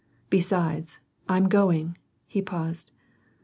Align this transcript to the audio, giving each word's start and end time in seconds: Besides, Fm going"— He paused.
Besides, 0.31 0.99
Fm 1.29 1.47
going"— 1.47 1.95
He 2.33 2.41
paused. 2.41 2.91